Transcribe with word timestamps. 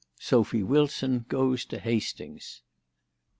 SOPHY 0.19 0.63
WILSON 0.63 1.25
GOES 1.29 1.63
TO 1.65 1.77
HASTINGS. 1.77 2.63